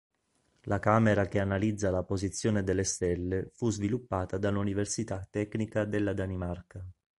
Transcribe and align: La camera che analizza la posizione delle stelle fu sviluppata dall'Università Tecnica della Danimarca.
La 0.61 0.79
camera 0.79 1.27
che 1.27 1.39
analizza 1.39 1.91
la 1.91 2.01
posizione 2.03 2.63
delle 2.63 2.83
stelle 2.83 3.51
fu 3.53 3.69
sviluppata 3.69 4.39
dall'Università 4.39 5.27
Tecnica 5.29 5.85
della 5.85 6.13
Danimarca. 6.13 6.83